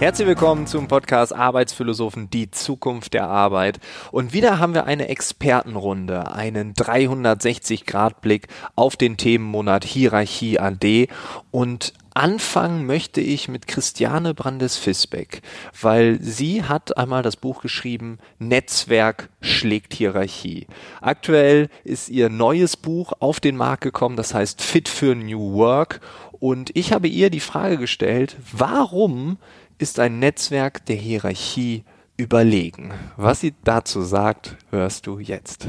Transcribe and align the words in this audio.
Herzlich 0.00 0.28
willkommen 0.28 0.68
zum 0.68 0.86
Podcast 0.86 1.34
Arbeitsphilosophen, 1.34 2.30
die 2.30 2.52
Zukunft 2.52 3.14
der 3.14 3.28
Arbeit. 3.28 3.80
Und 4.12 4.32
wieder 4.32 4.60
haben 4.60 4.72
wir 4.72 4.84
eine 4.84 5.08
Expertenrunde, 5.08 6.30
einen 6.30 6.74
360-Grad-Blick 6.74 8.46
auf 8.76 8.94
den 8.94 9.16
Themenmonat 9.16 9.84
Hierarchie 9.84 10.60
AD. 10.60 11.08
Und 11.50 11.94
anfangen 12.18 12.84
möchte 12.84 13.20
ich 13.20 13.48
mit 13.48 13.66
Christiane 13.68 14.34
Brandes-Fisbeck, 14.34 15.40
weil 15.80 16.18
sie 16.20 16.64
hat 16.64 16.98
einmal 16.98 17.22
das 17.22 17.36
Buch 17.36 17.62
geschrieben, 17.62 18.18
Netzwerk 18.38 19.30
schlägt 19.40 19.94
Hierarchie. 19.94 20.66
Aktuell 21.00 21.68
ist 21.84 22.08
ihr 22.08 22.28
neues 22.28 22.76
Buch 22.76 23.12
auf 23.20 23.40
den 23.40 23.56
Markt 23.56 23.84
gekommen, 23.84 24.16
das 24.16 24.34
heißt 24.34 24.60
Fit 24.60 24.88
für 24.88 25.14
New 25.14 25.54
Work. 25.54 26.00
Und 26.40 26.70
ich 26.76 26.92
habe 26.92 27.08
ihr 27.08 27.30
die 27.30 27.40
Frage 27.40 27.78
gestellt, 27.78 28.36
warum 28.52 29.38
ist 29.78 30.00
ein 30.00 30.18
Netzwerk 30.18 30.84
der 30.86 30.96
Hierarchie 30.96 31.84
überlegen. 32.16 32.92
Was 33.16 33.40
sie 33.40 33.54
dazu 33.62 34.02
sagt, 34.02 34.56
hörst 34.70 35.06
du 35.06 35.20
jetzt. 35.20 35.68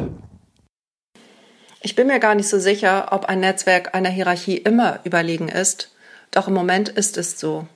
Ich 1.82 1.96
bin 1.96 2.08
mir 2.08 2.20
gar 2.20 2.36
nicht 2.36 2.50
so 2.50 2.60
sicher, 2.60 3.10
ob 3.12 3.26
ein 3.26 3.40
Netzwerk 3.40 3.96
einer 3.96 4.10
Hierarchie 4.10 4.58
immer 4.58 5.00
überlegen 5.04 5.48
ist, 5.48 5.96
doch 6.32 6.48
im 6.48 6.54
Moment 6.54 6.90
ist 6.90 7.18
es 7.18 7.40
so. 7.40 7.68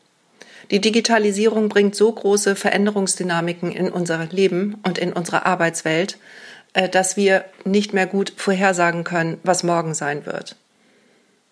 Die 0.72 0.82
Digitalisierung 0.82 1.70
bringt 1.70 1.96
so 1.96 2.12
große 2.12 2.56
Veränderungsdynamiken 2.56 3.72
in 3.72 3.92
unser 3.92 4.26
Leben 4.28 4.78
und 4.84 4.98
in 4.98 5.14
unsere 5.14 5.46
Arbeitswelt, 5.46 6.18
äh, 6.74 6.90
dass 6.90 7.18
wir 7.18 7.46
nicht 7.66 7.94
mehr 7.94 8.08
gut 8.08 8.34
vorhersagen 8.38 9.04
können, 9.04 9.40
was 9.44 9.64
morgen 9.64 9.94
sein 9.94 10.26
wird. 10.26 10.56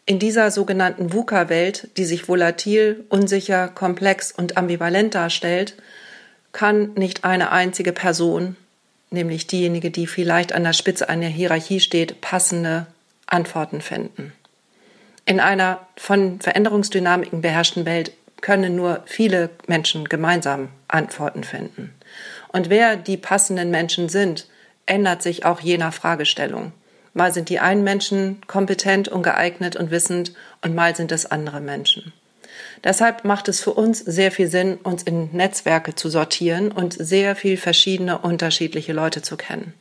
In 0.06 0.18
dieser 0.18 0.50
sogenannten 0.50 1.14
VUCA-Welt, 1.14 1.90
die 1.98 2.06
sich 2.06 2.28
volatil, 2.28 3.06
unsicher, 3.10 3.68
komplex 3.68 4.32
und 4.32 4.58
ambivalent 4.58 5.14
darstellt, 5.14 5.76
kann 6.52 6.94
nicht 6.96 7.24
eine 7.24 7.52
einzige 7.52 7.94
Person, 7.94 8.56
nämlich 9.10 9.48
diejenige, 9.48 9.92
die 9.92 10.08
vielleicht 10.08 10.54
an 10.54 10.64
der 10.64 10.74
Spitze 10.74 11.08
einer 11.08 11.28
Hierarchie 11.28 11.80
steht, 11.80 12.20
passende 12.20 12.88
Antworten 13.28 13.82
finden. 13.82 14.34
In 15.26 15.40
einer 15.40 15.80
von 15.96 16.40
Veränderungsdynamiken 16.40 17.42
beherrschten 17.42 17.86
Welt 17.86 18.12
können 18.42 18.76
nur 18.76 19.04
viele 19.06 19.50
Menschen 19.68 20.06
gemeinsam 20.06 20.70
Antworten 20.88 21.44
finden. 21.44 21.94
Und 22.50 22.70
wer 22.70 22.96
die 22.96 23.18
passenden 23.18 23.72
Menschen 23.72 24.10
sind, 24.10 24.48
ändert 24.86 25.22
sich 25.22 25.46
auch 25.46 25.60
je 25.62 25.78
nach 25.78 25.94
Fragestellung. 25.94 26.74
Mal 27.14 27.34
sind 27.34 27.50
die 27.50 27.60
einen 27.60 27.84
Menschen 27.84 28.42
kompetent 28.48 29.10
und 29.10 29.24
geeignet 29.24 29.76
und 29.76 29.92
wissend 29.92 30.34
und 30.62 30.76
mal 30.76 30.96
sind 30.96 31.12
es 31.12 31.26
andere 31.26 31.62
Menschen. 31.62 32.14
Deshalb 32.84 33.26
macht 33.26 33.48
es 33.48 33.62
für 33.62 33.72
uns 33.74 34.00
sehr 34.00 34.32
viel 34.32 34.48
Sinn, 34.48 34.78
uns 34.84 35.04
in 35.04 35.30
Netzwerke 35.32 35.96
zu 35.96 36.10
sortieren 36.10 36.72
und 36.72 36.94
sehr 36.94 37.36
viel 37.36 37.58
verschiedene 37.58 38.18
unterschiedliche 38.18 38.94
Leute 38.94 39.22
zu 39.22 39.38
kennen. 39.38 39.74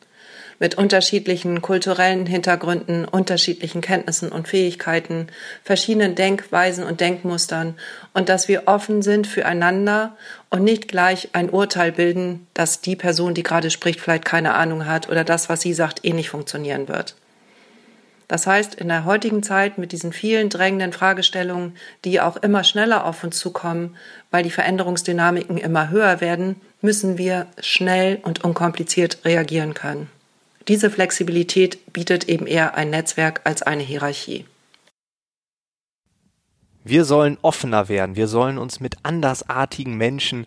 Mit 0.60 0.76
unterschiedlichen 0.76 1.62
kulturellen 1.62 2.26
Hintergründen, 2.26 3.06
unterschiedlichen 3.06 3.80
Kenntnissen 3.80 4.30
und 4.30 4.46
Fähigkeiten, 4.46 5.28
verschiedenen 5.64 6.14
Denkweisen 6.14 6.84
und 6.84 7.00
Denkmustern 7.00 7.76
und 8.12 8.28
dass 8.28 8.46
wir 8.46 8.64
offen 8.66 9.00
sind 9.00 9.26
füreinander 9.26 10.16
und 10.50 10.62
nicht 10.62 10.86
gleich 10.86 11.30
ein 11.32 11.48
Urteil 11.48 11.92
bilden, 11.92 12.46
dass 12.52 12.82
die 12.82 12.94
Person, 12.94 13.32
die 13.32 13.42
gerade 13.42 13.70
spricht, 13.70 14.02
vielleicht 14.02 14.26
keine 14.26 14.52
Ahnung 14.52 14.84
hat 14.84 15.08
oder 15.08 15.24
das, 15.24 15.48
was 15.48 15.62
sie 15.62 15.72
sagt, 15.72 16.04
eh 16.04 16.12
nicht 16.12 16.28
funktionieren 16.28 16.88
wird. 16.88 17.16
Das 18.28 18.46
heißt, 18.46 18.74
in 18.74 18.88
der 18.88 19.06
heutigen 19.06 19.42
Zeit 19.42 19.78
mit 19.78 19.92
diesen 19.92 20.12
vielen 20.12 20.50
drängenden 20.50 20.92
Fragestellungen, 20.92 21.74
die 22.04 22.20
auch 22.20 22.36
immer 22.36 22.64
schneller 22.64 23.06
auf 23.06 23.24
uns 23.24 23.38
zukommen, 23.38 23.96
weil 24.30 24.42
die 24.42 24.50
Veränderungsdynamiken 24.50 25.56
immer 25.56 25.88
höher 25.88 26.20
werden, 26.20 26.60
müssen 26.82 27.16
wir 27.16 27.46
schnell 27.60 28.18
und 28.22 28.44
unkompliziert 28.44 29.24
reagieren 29.24 29.72
können. 29.72 30.10
Diese 30.70 30.88
Flexibilität 30.88 31.92
bietet 31.92 32.28
eben 32.28 32.46
eher 32.46 32.76
ein 32.76 32.90
Netzwerk 32.90 33.40
als 33.42 33.60
eine 33.62 33.82
Hierarchie. 33.82 34.44
Wir 36.84 37.04
sollen 37.04 37.38
offener 37.42 37.88
werden, 37.88 38.14
wir 38.14 38.28
sollen 38.28 38.56
uns 38.56 38.78
mit 38.78 38.94
andersartigen 39.02 39.96
Menschen 39.96 40.46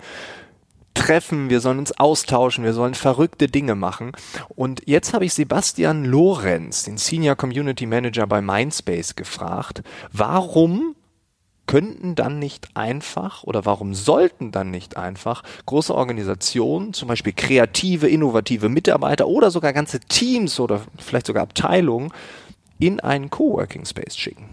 treffen, 0.93 1.49
wir 1.49 1.59
sollen 1.59 1.79
uns 1.79 1.91
austauschen, 1.99 2.63
wir 2.63 2.71
sollen 2.71 2.93
verrückte 2.93 3.49
Dinge 3.49 3.75
machen. 3.75 4.13
Und 4.47 4.83
jetzt 4.85 5.13
habe 5.13 5.25
ich 5.25 5.33
Sebastian 5.33 6.05
Lorenz, 6.05 6.83
den 6.83 6.97
Senior 6.97 7.35
Community 7.35 7.85
Manager 7.85 8.25
bei 8.25 8.41
Mindspace, 8.41 9.17
gefragt, 9.17 9.83
warum 10.13 10.95
könnten 11.65 12.15
dann 12.15 12.39
nicht 12.39 12.69
einfach 12.75 13.43
oder 13.43 13.65
warum 13.65 13.93
sollten 13.93 14.51
dann 14.51 14.71
nicht 14.71 14.97
einfach 14.97 15.43
große 15.65 15.93
Organisationen, 15.93 16.93
zum 16.93 17.07
Beispiel 17.07 17.33
kreative, 17.33 18.07
innovative 18.07 18.69
Mitarbeiter 18.69 19.27
oder 19.27 19.51
sogar 19.51 19.73
ganze 19.73 19.99
Teams 19.99 20.59
oder 20.59 20.81
vielleicht 20.97 21.27
sogar 21.27 21.43
Abteilungen 21.43 22.11
in 22.79 22.99
einen 22.99 23.29
Coworking 23.29 23.85
Space 23.85 24.15
schicken? 24.17 24.49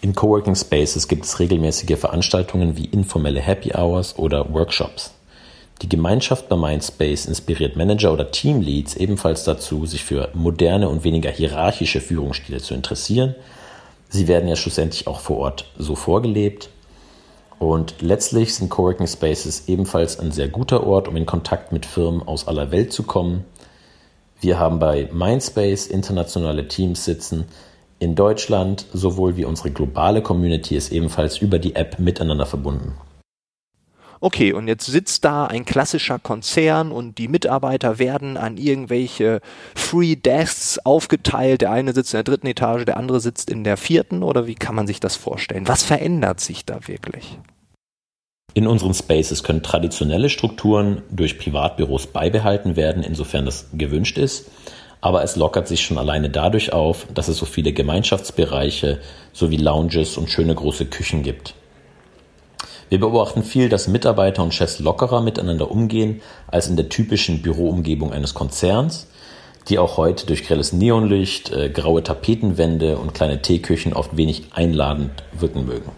In 0.00 0.14
Coworking 0.14 0.54
Spaces 0.54 1.08
gibt 1.08 1.24
es 1.24 1.40
regelmäßige 1.40 1.98
Veranstaltungen 1.98 2.76
wie 2.76 2.84
informelle 2.84 3.40
Happy 3.40 3.72
Hours 3.74 4.16
oder 4.16 4.52
Workshops. 4.52 5.12
Die 5.82 5.88
Gemeinschaft 5.88 6.48
bei 6.48 6.56
Mindspace 6.56 7.26
inspiriert 7.26 7.76
Manager 7.76 8.12
oder 8.12 8.30
Teamleads 8.30 8.96
ebenfalls 8.96 9.44
dazu, 9.44 9.86
sich 9.86 10.04
für 10.04 10.30
moderne 10.34 10.88
und 10.88 11.04
weniger 11.04 11.30
hierarchische 11.30 12.00
Führungsstile 12.00 12.58
zu 12.58 12.74
interessieren. 12.74 13.34
Sie 14.08 14.28
werden 14.28 14.48
ja 14.48 14.56
schlussendlich 14.56 15.06
auch 15.06 15.20
vor 15.20 15.38
Ort 15.38 15.70
so 15.76 15.94
vorgelebt. 15.94 16.70
Und 17.58 18.00
letztlich 18.00 18.54
sind 18.54 18.70
Coworking 18.70 19.06
Spaces 19.06 19.68
ebenfalls 19.68 20.18
ein 20.18 20.30
sehr 20.30 20.48
guter 20.48 20.86
Ort, 20.86 21.08
um 21.08 21.16
in 21.16 21.26
Kontakt 21.26 21.72
mit 21.72 21.86
Firmen 21.86 22.22
aus 22.26 22.46
aller 22.46 22.70
Welt 22.70 22.92
zu 22.92 23.02
kommen. 23.02 23.44
Wir 24.40 24.58
haben 24.60 24.78
bei 24.78 25.08
Mindspace 25.12 25.88
internationale 25.88 26.68
Teams 26.68 27.04
sitzen, 27.04 27.46
in 27.98 28.14
Deutschland 28.14 28.86
sowohl 28.92 29.36
wie 29.36 29.44
unsere 29.44 29.72
globale 29.72 30.22
Community 30.22 30.76
ist 30.76 30.92
ebenfalls 30.92 31.38
über 31.38 31.58
die 31.58 31.74
App 31.74 31.98
miteinander 31.98 32.46
verbunden. 32.46 32.94
Okay, 34.20 34.52
und 34.52 34.68
jetzt 34.68 34.86
sitzt 34.86 35.24
da 35.24 35.46
ein 35.46 35.64
klassischer 35.64 36.18
Konzern 36.18 36.92
und 36.92 37.18
die 37.18 37.28
Mitarbeiter 37.28 37.98
werden 37.98 38.36
an 38.36 38.56
irgendwelche 38.56 39.40
Free 39.74 40.16
Desks 40.16 40.78
aufgeteilt. 40.78 41.62
Der 41.62 41.70
eine 41.70 41.92
sitzt 41.92 42.14
in 42.14 42.18
der 42.18 42.24
dritten 42.24 42.46
Etage, 42.46 42.84
der 42.84 42.96
andere 42.96 43.20
sitzt 43.20 43.50
in 43.50 43.64
der 43.64 43.76
vierten 43.76 44.22
oder 44.22 44.46
wie 44.46 44.54
kann 44.54 44.74
man 44.74 44.86
sich 44.86 45.00
das 45.00 45.16
vorstellen? 45.16 45.68
Was 45.68 45.82
verändert 45.82 46.40
sich 46.40 46.64
da 46.64 46.86
wirklich? 46.86 47.38
In 48.54 48.66
unseren 48.66 48.94
Spaces 48.94 49.44
können 49.44 49.62
traditionelle 49.62 50.30
Strukturen 50.30 51.02
durch 51.10 51.38
Privatbüros 51.38 52.08
beibehalten 52.08 52.76
werden, 52.76 53.02
insofern 53.02 53.44
das 53.44 53.68
gewünscht 53.72 54.18
ist 54.18 54.50
aber 55.00 55.22
es 55.22 55.36
lockert 55.36 55.68
sich 55.68 55.82
schon 55.82 55.98
alleine 55.98 56.30
dadurch 56.30 56.72
auf, 56.72 57.06
dass 57.14 57.28
es 57.28 57.38
so 57.38 57.46
viele 57.46 57.72
Gemeinschaftsbereiche 57.72 58.98
sowie 59.32 59.56
Lounges 59.56 60.16
und 60.16 60.28
schöne 60.28 60.54
große 60.54 60.86
Küchen 60.86 61.22
gibt. 61.22 61.54
Wir 62.88 63.00
beobachten 63.00 63.42
viel, 63.42 63.68
dass 63.68 63.86
Mitarbeiter 63.86 64.42
und 64.42 64.54
Chefs 64.54 64.78
lockerer 64.78 65.20
miteinander 65.20 65.70
umgehen 65.70 66.22
als 66.46 66.68
in 66.68 66.76
der 66.76 66.88
typischen 66.88 67.42
Büroumgebung 67.42 68.12
eines 68.12 68.32
Konzerns, 68.32 69.08
die 69.68 69.78
auch 69.78 69.98
heute 69.98 70.26
durch 70.26 70.46
grelles 70.46 70.72
Neonlicht, 70.72 71.52
äh, 71.52 71.68
graue 71.68 72.02
Tapetenwände 72.02 72.96
und 72.96 73.12
kleine 73.12 73.42
Teeküchen 73.42 73.92
oft 73.92 74.16
wenig 74.16 74.52
einladend 74.54 75.10
wirken 75.38 75.66
mögen. 75.66 75.92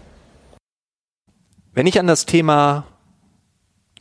Wenn 1.73 1.87
ich 1.87 1.97
an 1.97 2.07
das 2.07 2.25
Thema 2.25 2.85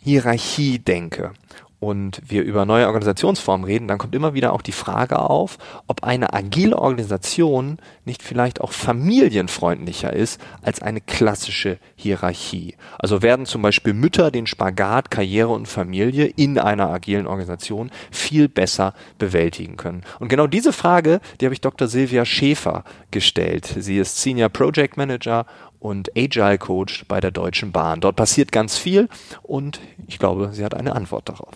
Hierarchie 0.02 0.80
denke 0.80 1.32
und 1.80 2.20
wir 2.26 2.44
über 2.44 2.66
neue 2.66 2.86
Organisationsformen 2.86 3.64
reden, 3.64 3.88
dann 3.88 3.98
kommt 3.98 4.14
immer 4.14 4.34
wieder 4.34 4.52
auch 4.52 4.60
die 4.60 4.72
Frage 4.72 5.18
auf, 5.18 5.56
ob 5.86 6.04
eine 6.04 6.34
agile 6.34 6.78
Organisation 6.78 7.78
nicht 8.04 8.22
vielleicht 8.22 8.60
auch 8.60 8.72
familienfreundlicher 8.72 10.12
ist 10.12 10.40
als 10.62 10.82
eine 10.82 11.00
klassische 11.00 11.78
Hierarchie. 11.96 12.76
Also 12.98 13.22
werden 13.22 13.46
zum 13.46 13.62
Beispiel 13.62 13.94
Mütter 13.94 14.30
den 14.30 14.46
Spagat 14.46 15.10
Karriere 15.10 15.48
und 15.48 15.66
Familie 15.66 16.26
in 16.26 16.58
einer 16.58 16.90
agilen 16.90 17.26
Organisation 17.26 17.90
viel 18.10 18.48
besser 18.48 18.92
bewältigen 19.18 19.78
können. 19.78 20.02
Und 20.18 20.28
genau 20.28 20.46
diese 20.46 20.74
Frage, 20.74 21.20
die 21.40 21.46
habe 21.46 21.54
ich 21.54 21.62
Dr. 21.62 21.88
Silvia 21.88 22.26
Schäfer 22.26 22.84
gestellt. 23.10 23.74
Sie 23.78 23.96
ist 23.96 24.20
Senior 24.20 24.50
Project 24.50 24.98
Manager 24.98 25.46
und 25.80 26.16
Agile 26.16 26.58
Coach 26.58 27.04
bei 27.08 27.20
der 27.20 27.32
Deutschen 27.32 27.72
Bahn. 27.72 28.00
Dort 28.00 28.14
passiert 28.14 28.52
ganz 28.52 28.78
viel 28.78 29.08
und 29.42 29.80
ich 30.06 30.18
glaube, 30.18 30.50
sie 30.52 30.64
hat 30.64 30.74
eine 30.74 30.94
Antwort 30.94 31.28
darauf. 31.28 31.54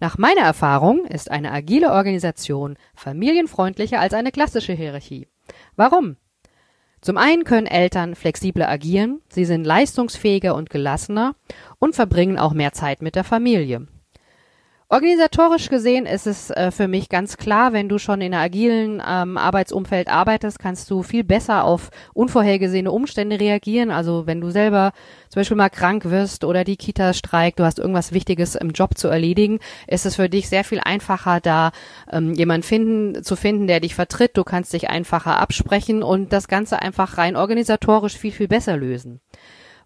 Nach 0.00 0.18
meiner 0.18 0.40
Erfahrung 0.40 1.06
ist 1.06 1.30
eine 1.30 1.52
agile 1.52 1.92
Organisation 1.92 2.76
familienfreundlicher 2.94 4.00
als 4.00 4.14
eine 4.14 4.32
klassische 4.32 4.72
Hierarchie. 4.72 5.28
Warum? 5.76 6.16
Zum 7.00 7.16
einen 7.18 7.44
können 7.44 7.66
Eltern 7.66 8.14
flexibler 8.14 8.68
agieren, 8.68 9.22
sie 9.28 9.44
sind 9.44 9.64
leistungsfähiger 9.64 10.54
und 10.54 10.70
gelassener 10.70 11.34
und 11.78 11.94
verbringen 11.94 12.38
auch 12.38 12.52
mehr 12.52 12.72
Zeit 12.72 13.02
mit 13.02 13.16
der 13.16 13.24
Familie. 13.24 13.86
Organisatorisch 14.92 15.70
gesehen 15.70 16.04
ist 16.04 16.26
es 16.26 16.50
äh, 16.50 16.70
für 16.70 16.86
mich 16.86 17.08
ganz 17.08 17.38
klar, 17.38 17.72
wenn 17.72 17.88
du 17.88 17.96
schon 17.96 18.20
in 18.20 18.34
einem 18.34 18.44
agilen 18.44 19.02
ähm, 19.08 19.38
Arbeitsumfeld 19.38 20.08
arbeitest, 20.08 20.58
kannst 20.58 20.90
du 20.90 21.02
viel 21.02 21.24
besser 21.24 21.64
auf 21.64 21.88
unvorhergesehene 22.12 22.92
Umstände 22.92 23.40
reagieren. 23.40 23.90
Also 23.90 24.26
wenn 24.26 24.42
du 24.42 24.50
selber 24.50 24.92
zum 25.30 25.40
Beispiel 25.40 25.56
mal 25.56 25.70
krank 25.70 26.10
wirst 26.10 26.44
oder 26.44 26.62
die 26.64 26.76
Kita 26.76 27.14
streikt, 27.14 27.58
du 27.58 27.64
hast 27.64 27.78
irgendwas 27.78 28.12
Wichtiges 28.12 28.54
im 28.54 28.72
Job 28.72 28.98
zu 28.98 29.08
erledigen, 29.08 29.60
ist 29.86 30.04
es 30.04 30.16
für 30.16 30.28
dich 30.28 30.50
sehr 30.50 30.62
viel 30.62 30.80
einfacher, 30.80 31.40
da 31.40 31.72
ähm, 32.12 32.34
jemand 32.34 32.66
finden, 32.66 33.24
zu 33.24 33.34
finden, 33.34 33.68
der 33.68 33.80
dich 33.80 33.94
vertritt. 33.94 34.36
Du 34.36 34.44
kannst 34.44 34.74
dich 34.74 34.90
einfacher 34.90 35.40
absprechen 35.40 36.02
und 36.02 36.34
das 36.34 36.48
Ganze 36.48 36.82
einfach 36.82 37.16
rein 37.16 37.36
organisatorisch 37.36 38.18
viel, 38.18 38.32
viel 38.32 38.48
besser 38.48 38.76
lösen. 38.76 39.22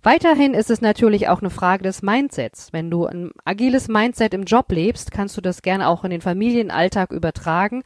Weiterhin 0.07 0.55
ist 0.55 0.71
es 0.71 0.81
natürlich 0.81 1.27
auch 1.27 1.41
eine 1.41 1.51
Frage 1.51 1.83
des 1.83 2.01
Mindsets. 2.01 2.73
Wenn 2.73 2.93
du 2.93 3.07
ein 3.07 3.33
agiles 3.45 3.89
Mindset 3.89 4.35
im 4.35 4.45
Job 4.45 4.71
lebst, 4.71 5.11
kannst 5.11 5.37
du 5.37 5.41
das 5.41 5.63
gerne 5.63 5.89
auch 5.89 6.05
in 6.05 6.13
den 6.13 6.21
Familienalltag 6.21 7.11
übertragen. 7.11 7.83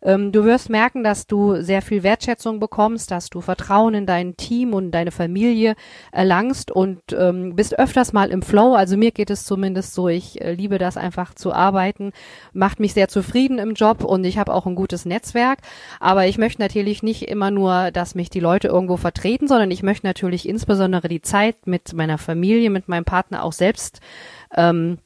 Ähm, 0.00 0.32
du 0.32 0.44
wirst 0.44 0.70
merken, 0.70 1.02
dass 1.02 1.26
du 1.26 1.60
sehr 1.60 1.82
viel 1.82 2.02
Wertschätzung 2.02 2.60
bekommst, 2.60 3.10
dass 3.10 3.28
du 3.28 3.42
Vertrauen 3.42 3.92
in 3.92 4.06
dein 4.06 4.36
Team 4.36 4.72
und 4.72 4.92
deine 4.92 5.10
Familie 5.10 5.74
erlangst 6.12 6.70
und 6.70 7.00
ähm, 7.12 7.54
bist 7.54 7.78
öfters 7.78 8.14
mal 8.14 8.30
im 8.30 8.40
Flow. 8.40 8.74
Also 8.74 8.96
mir 8.96 9.10
geht 9.10 9.28
es 9.28 9.44
zumindest 9.44 9.92
so. 9.92 10.08
Ich 10.08 10.40
äh, 10.40 10.54
liebe 10.54 10.78
das 10.78 10.96
einfach 10.96 11.34
zu 11.34 11.52
arbeiten, 11.52 12.12
macht 12.54 12.80
mich 12.80 12.94
sehr 12.94 13.08
zufrieden 13.08 13.58
im 13.58 13.74
Job 13.74 14.04
und 14.04 14.24
ich 14.24 14.38
habe 14.38 14.54
auch 14.54 14.64
ein 14.64 14.74
gutes 14.74 15.04
Netzwerk. 15.04 15.58
Aber 16.00 16.26
ich 16.26 16.38
möchte 16.38 16.62
natürlich 16.62 17.02
nicht 17.02 17.28
immer 17.28 17.50
nur, 17.50 17.90
dass 17.90 18.14
mich 18.14 18.30
die 18.30 18.40
Leute 18.40 18.68
irgendwo 18.68 18.96
vertreten, 18.96 19.48
sondern 19.48 19.70
ich 19.70 19.82
möchte 19.82 20.06
natürlich 20.06 20.48
insbesondere 20.48 21.08
die 21.08 21.20
Zeit 21.22 21.57
mit 21.66 21.92
meiner 21.92 22.18
Familie, 22.18 22.70
mit 22.70 22.88
meinem 22.88 23.04
Partner 23.04 23.42
auch 23.42 23.52
selbst 23.52 24.00
ähm, 24.54 24.98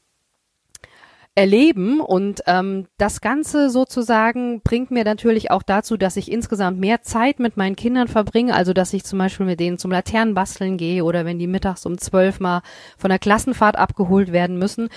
erleben. 1.34 2.00
Und 2.00 2.43
ähm, 2.46 2.87
das 2.99 3.20
Ganze 3.20 3.70
sozusagen 3.70 4.61
bringt 4.61 4.90
mir 4.90 5.05
natürlich 5.05 5.50
auch 5.50 5.62
dazu, 5.62 5.96
dass 5.96 6.17
ich 6.17 6.31
insgesamt 6.31 6.79
mehr 6.79 7.02
Zeit 7.02 7.38
mit 7.40 7.56
meinen 7.56 7.76
Kindern 7.76 8.08
verbringe. 8.08 8.55
Also 8.55 8.73
dass 8.73 8.93
ich 8.93 9.05
zum 9.05 9.19
Beispiel 9.19 9.46
mit 9.46 9.58
denen 9.58 9.79
zum 9.79 9.90
Laternenbasteln 9.90 10.76
gehe 10.76 11.05
oder 11.05 11.25
wenn 11.25 11.38
die 11.38 11.46
mittags 11.46 11.87
um 11.87 11.96
zwölf 11.96 12.38
mal 12.38 12.62
von 12.99 13.08
der 13.08 13.19
Klassenfahrt 13.19 13.76
abgeholt 13.76 14.32
werden 14.32 14.58
müssen, 14.58 14.88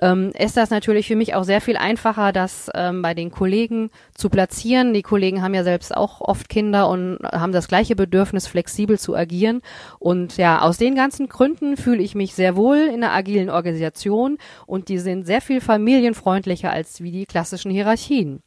ähm, 0.00 0.32
ist 0.38 0.56
das 0.56 0.70
natürlich 0.70 1.08
für 1.08 1.16
mich 1.16 1.34
auch 1.34 1.44
sehr 1.44 1.60
viel 1.60 1.76
einfacher, 1.76 2.32
das 2.32 2.70
ähm, 2.74 3.02
bei 3.02 3.14
den 3.14 3.30
Kollegen 3.30 3.90
zu 4.14 4.30
platzieren. 4.30 4.94
Die 4.94 5.02
Kollegen 5.02 5.42
haben 5.42 5.54
ja 5.54 5.64
selbst 5.64 5.94
auch 5.96 6.20
oft 6.20 6.48
Kinder 6.48 6.88
und 6.88 7.18
haben 7.24 7.52
das 7.52 7.68
gleiche 7.68 7.96
Bedürfnis, 7.96 8.46
flexibel 8.46 8.98
zu 8.98 9.14
agieren. 9.16 9.60
Und 9.98 10.36
ja, 10.36 10.62
aus 10.62 10.78
den 10.78 10.94
ganzen 10.94 11.28
Gründen 11.28 11.76
fühle 11.76 12.02
ich 12.02 12.14
mich 12.14 12.34
sehr 12.34 12.56
wohl 12.56 12.78
in 12.78 13.02
einer 13.02 13.12
agilen 13.12 13.50
Organisation 13.50 14.38
und 14.66 14.88
die 14.88 14.98
sind 14.98 15.26
sehr 15.26 15.40
viel 15.40 15.60
familienfreundlicher 15.80 16.70
als 16.70 17.02
wie 17.02 17.10
die 17.10 17.26
klassischen 17.26 17.70
Hierarchien. 17.70 18.42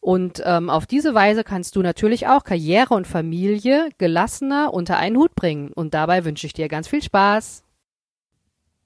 Und 0.00 0.40
ähm, 0.44 0.70
auf 0.70 0.86
diese 0.86 1.14
Weise 1.14 1.42
kannst 1.42 1.74
du 1.74 1.82
natürlich 1.82 2.28
auch 2.28 2.44
Karriere 2.44 2.94
und 2.94 3.08
Familie 3.08 3.88
gelassener 3.98 4.72
unter 4.72 4.98
einen 4.98 5.16
Hut 5.16 5.34
bringen. 5.34 5.72
Und 5.72 5.94
dabei 5.94 6.24
wünsche 6.24 6.46
ich 6.46 6.52
dir 6.52 6.68
ganz 6.68 6.86
viel 6.86 7.02
Spaß. 7.02 7.64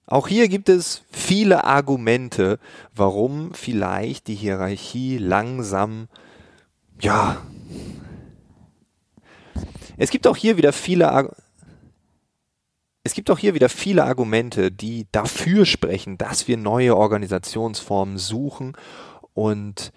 Auch 0.06 0.26
hier 0.26 0.48
gibt 0.48 0.70
es 0.70 1.04
viele 1.10 1.64
Argumente, 1.64 2.58
warum 2.94 3.52
vielleicht 3.52 4.28
die 4.28 4.34
Hierarchie 4.34 5.18
langsam, 5.18 6.08
ja, 7.00 7.36
es 9.98 10.10
gibt 10.10 10.26
auch 10.26 10.36
hier 10.36 10.56
wieder 10.56 10.72
viele 10.72 11.12
es 13.02 13.14
gibt 13.14 13.30
auch 13.30 13.38
hier 13.38 13.54
wieder 13.54 13.68
viele 13.68 14.04
Argumente, 14.04 14.70
die 14.70 15.06
dafür 15.12 15.66
sprechen, 15.66 16.18
dass 16.18 16.48
wir 16.48 16.56
neue 16.56 16.96
Organisationsformen 16.96 18.18
suchen 18.18 18.76
und 19.34 19.92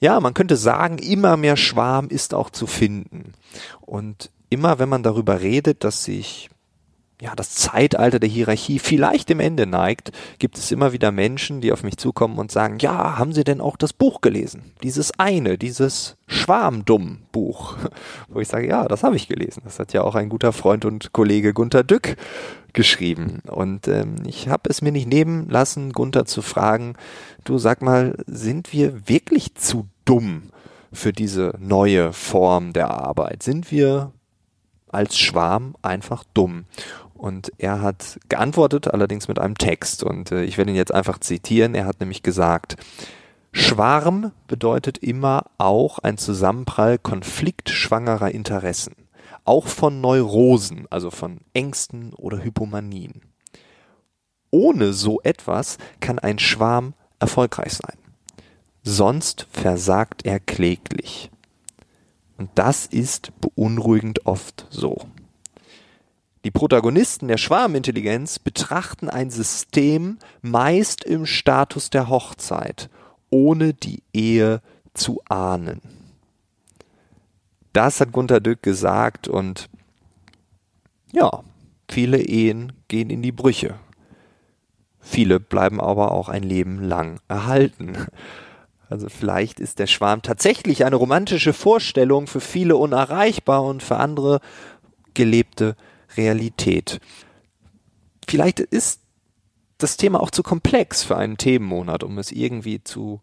ja, 0.00 0.20
man 0.20 0.34
könnte 0.34 0.56
sagen, 0.56 0.98
immer 0.98 1.36
mehr 1.36 1.56
Schwarm 1.56 2.08
ist 2.08 2.34
auch 2.34 2.50
zu 2.50 2.66
finden. 2.66 3.32
Und 3.80 4.30
immer 4.48 4.78
wenn 4.78 4.88
man 4.88 5.02
darüber 5.02 5.40
redet, 5.40 5.82
dass 5.84 6.04
sich 6.04 6.50
ja, 7.20 7.34
das 7.34 7.50
Zeitalter 7.50 8.20
der 8.20 8.28
Hierarchie 8.28 8.78
vielleicht 8.78 9.28
dem 9.28 9.40
Ende 9.40 9.66
neigt, 9.66 10.12
gibt 10.38 10.56
es 10.56 10.70
immer 10.70 10.92
wieder 10.92 11.10
Menschen, 11.10 11.60
die 11.60 11.72
auf 11.72 11.82
mich 11.82 11.96
zukommen 11.96 12.38
und 12.38 12.52
sagen, 12.52 12.78
ja, 12.78 13.18
haben 13.18 13.32
Sie 13.32 13.42
denn 13.42 13.60
auch 13.60 13.76
das 13.76 13.92
Buch 13.92 14.20
gelesen? 14.20 14.72
Dieses 14.84 15.18
eine, 15.18 15.58
dieses 15.58 16.16
Schwarmdumm-Buch. 16.28 17.76
Wo 18.28 18.38
ich 18.38 18.46
sage, 18.46 18.68
ja, 18.68 18.86
das 18.86 19.02
habe 19.02 19.16
ich 19.16 19.26
gelesen. 19.26 19.62
Das 19.64 19.80
hat 19.80 19.92
ja 19.92 20.02
auch 20.02 20.14
ein 20.14 20.28
guter 20.28 20.52
Freund 20.52 20.84
und 20.84 21.12
Kollege 21.12 21.52
Gunther 21.52 21.82
Dück 21.82 22.16
geschrieben. 22.72 23.42
Und 23.50 23.88
ähm, 23.88 24.16
ich 24.24 24.48
habe 24.48 24.70
es 24.70 24.80
mir 24.80 24.92
nicht 24.92 25.08
nehmen 25.08 25.48
lassen, 25.48 25.92
Gunther 25.92 26.24
zu 26.24 26.40
fragen, 26.40 26.94
du 27.44 27.58
sag 27.58 27.82
mal, 27.82 28.14
sind 28.26 28.72
wir 28.72 29.08
wirklich 29.08 29.56
zu 29.56 29.88
dumm 30.04 30.50
für 30.92 31.12
diese 31.12 31.54
neue 31.58 32.12
Form 32.12 32.72
der 32.72 32.90
Arbeit? 32.90 33.42
Sind 33.42 33.72
wir 33.72 34.12
als 34.90 35.18
Schwarm 35.18 35.74
einfach 35.82 36.24
dumm. 36.34 36.64
Und 37.14 37.52
er 37.58 37.82
hat 37.82 38.20
geantwortet, 38.28 38.92
allerdings 38.92 39.26
mit 39.26 39.38
einem 39.38 39.58
Text. 39.58 40.04
Und 40.04 40.30
äh, 40.30 40.44
ich 40.44 40.56
werde 40.56 40.70
ihn 40.70 40.76
jetzt 40.76 40.94
einfach 40.94 41.18
zitieren. 41.18 41.74
Er 41.74 41.84
hat 41.84 42.00
nämlich 42.00 42.22
gesagt, 42.22 42.76
Schwarm 43.52 44.32
bedeutet 44.46 44.98
immer 44.98 45.46
auch 45.58 45.98
ein 45.98 46.16
Zusammenprall 46.16 46.98
konfliktschwangerer 46.98 48.30
Interessen. 48.30 48.94
Auch 49.44 49.66
von 49.66 50.00
Neurosen, 50.00 50.86
also 50.90 51.10
von 51.10 51.38
Ängsten 51.54 52.12
oder 52.14 52.42
Hypomanien. 52.42 53.22
Ohne 54.50 54.92
so 54.92 55.20
etwas 55.22 55.78
kann 56.00 56.18
ein 56.18 56.38
Schwarm 56.38 56.94
erfolgreich 57.18 57.72
sein. 57.72 57.98
Sonst 58.82 59.46
versagt 59.50 60.24
er 60.24 60.40
kläglich. 60.40 61.30
Und 62.38 62.50
das 62.54 62.86
ist 62.86 63.32
beunruhigend 63.40 64.24
oft 64.26 64.66
so. 64.70 64.96
Die 66.44 66.52
Protagonisten 66.52 67.28
der 67.28 67.36
Schwarmintelligenz 67.36 68.38
betrachten 68.38 69.10
ein 69.10 69.28
System 69.30 70.18
meist 70.40 71.04
im 71.04 71.26
Status 71.26 71.90
der 71.90 72.08
Hochzeit, 72.08 72.88
ohne 73.28 73.74
die 73.74 74.02
Ehe 74.14 74.62
zu 74.94 75.20
ahnen. 75.28 75.82
Das 77.72 78.00
hat 78.00 78.12
Gunter 78.12 78.40
Dück 78.40 78.62
gesagt 78.62 79.28
und 79.28 79.68
ja, 81.12 81.42
viele 81.88 82.18
Ehen 82.18 82.72
gehen 82.86 83.10
in 83.10 83.20
die 83.20 83.32
Brüche. 83.32 83.74
Viele 85.00 85.40
bleiben 85.40 85.80
aber 85.80 86.12
auch 86.12 86.28
ein 86.28 86.42
Leben 86.42 86.82
lang 86.82 87.20
erhalten. 87.28 88.06
Also 88.88 89.08
vielleicht 89.08 89.60
ist 89.60 89.78
der 89.78 89.86
Schwarm 89.86 90.22
tatsächlich 90.22 90.84
eine 90.84 90.96
romantische 90.96 91.52
Vorstellung, 91.52 92.26
für 92.26 92.40
viele 92.40 92.76
unerreichbar 92.76 93.64
und 93.64 93.82
für 93.82 93.96
andere 93.96 94.40
gelebte 95.14 95.76
Realität. 96.16 97.00
Vielleicht 98.26 98.60
ist 98.60 99.00
das 99.78 99.96
Thema 99.96 100.20
auch 100.20 100.30
zu 100.30 100.42
komplex 100.42 101.02
für 101.02 101.16
einen 101.16 101.36
Themenmonat, 101.36 102.02
um 102.02 102.18
es 102.18 102.32
irgendwie 102.32 102.82
zu 102.82 103.20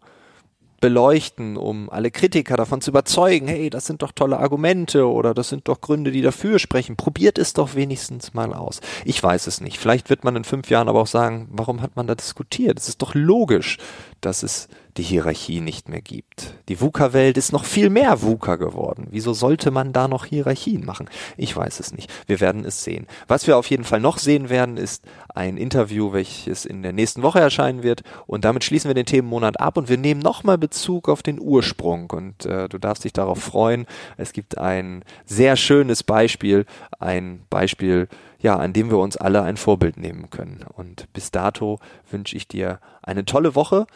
beleuchten, 0.80 1.56
um 1.56 1.90
alle 1.90 2.10
Kritiker 2.10 2.56
davon 2.56 2.80
zu 2.80 2.90
überzeugen, 2.90 3.48
hey, 3.48 3.70
das 3.70 3.86
sind 3.86 4.02
doch 4.02 4.12
tolle 4.12 4.38
Argumente 4.38 5.08
oder 5.08 5.32
das 5.32 5.48
sind 5.48 5.68
doch 5.68 5.80
Gründe, 5.80 6.12
die 6.12 6.22
dafür 6.22 6.58
sprechen. 6.58 6.96
Probiert 6.96 7.38
es 7.38 7.54
doch 7.54 7.74
wenigstens 7.74 8.34
mal 8.34 8.52
aus. 8.52 8.80
Ich 9.04 9.22
weiß 9.22 9.46
es 9.46 9.60
nicht. 9.60 9.78
Vielleicht 9.78 10.10
wird 10.10 10.22
man 10.22 10.36
in 10.36 10.44
fünf 10.44 10.68
Jahren 10.70 10.88
aber 10.88 11.00
auch 11.00 11.06
sagen, 11.06 11.48
warum 11.50 11.80
hat 11.80 11.96
man 11.96 12.06
da 12.06 12.14
diskutiert? 12.14 12.78
Es 12.78 12.88
ist 12.88 13.02
doch 13.02 13.14
logisch, 13.14 13.78
dass 14.20 14.42
es 14.42 14.68
die 14.96 15.02
Hierarchie 15.02 15.60
nicht 15.60 15.88
mehr 15.88 16.00
gibt. 16.00 16.54
Die 16.68 16.80
VUCA-Welt 16.80 17.36
ist 17.36 17.52
noch 17.52 17.64
viel 17.64 17.90
mehr 17.90 18.22
VUCA 18.22 18.56
geworden. 18.56 19.08
Wieso 19.10 19.34
sollte 19.34 19.70
man 19.70 19.92
da 19.92 20.08
noch 20.08 20.24
Hierarchien 20.24 20.84
machen? 20.84 21.08
Ich 21.36 21.56
weiß 21.56 21.80
es 21.80 21.92
nicht. 21.92 22.10
Wir 22.26 22.40
werden 22.40 22.64
es 22.64 22.82
sehen. 22.82 23.06
Was 23.28 23.46
wir 23.46 23.56
auf 23.56 23.68
jeden 23.68 23.84
Fall 23.84 24.00
noch 24.00 24.18
sehen 24.18 24.48
werden, 24.48 24.76
ist 24.76 25.04
ein 25.34 25.56
Interview, 25.56 26.12
welches 26.12 26.64
in 26.64 26.82
der 26.82 26.92
nächsten 26.92 27.22
Woche 27.22 27.40
erscheinen 27.40 27.82
wird. 27.82 28.02
Und 28.26 28.44
damit 28.44 28.64
schließen 28.64 28.88
wir 28.88 28.94
den 28.94 29.06
Themenmonat 29.06 29.60
ab 29.60 29.76
und 29.76 29.88
wir 29.88 29.98
nehmen 29.98 30.20
nochmal 30.20 30.58
Bezug 30.58 31.08
auf 31.08 31.22
den 31.22 31.40
Ursprung. 31.40 32.10
Und 32.10 32.46
äh, 32.46 32.68
du 32.68 32.78
darfst 32.78 33.04
dich 33.04 33.12
darauf 33.12 33.38
freuen. 33.38 33.86
Es 34.16 34.32
gibt 34.32 34.58
ein 34.58 35.04
sehr 35.24 35.56
schönes 35.56 36.02
Beispiel, 36.02 36.64
ein 36.98 37.42
Beispiel, 37.50 38.08
ja, 38.40 38.56
an 38.56 38.72
dem 38.72 38.90
wir 38.90 38.98
uns 38.98 39.16
alle 39.16 39.42
ein 39.42 39.56
Vorbild 39.56 39.96
nehmen 39.96 40.30
können. 40.30 40.64
Und 40.74 41.12
bis 41.12 41.30
dato 41.30 41.80
wünsche 42.10 42.36
ich 42.36 42.48
dir 42.48 42.80
eine 43.02 43.24
tolle 43.24 43.54
Woche. 43.54 43.86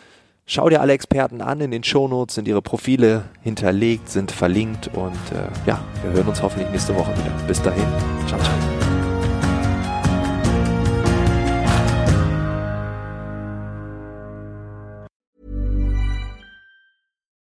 Schau 0.53 0.69
dir 0.69 0.81
alle 0.81 0.95
Experten 0.95 1.43
an, 1.43 1.61
in 1.61 1.71
den 1.71 1.85
Shownotes 1.85 2.35
sind 2.35 2.49
ihre 2.49 2.61
Profile 2.61 3.23
hinterlegt, 3.41 4.09
sind 4.09 4.33
verlinkt 4.33 4.91
und 4.97 5.15
äh, 5.33 5.47
ja, 5.65 5.81
wir 6.03 6.13
hören 6.13 6.27
uns 6.27 6.43
hoffentlich 6.43 6.69
nächste 6.71 6.93
Woche 6.97 7.13
wieder. 7.13 7.31
Bis 7.47 7.63
dahin, 7.63 7.87
ciao, 8.27 8.41
ciao. 8.41 8.90